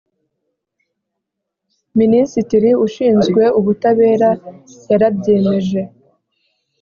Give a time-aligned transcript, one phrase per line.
[1.99, 4.29] Minisitiri ushinzwe ubutabera
[4.89, 5.81] yarabyemeje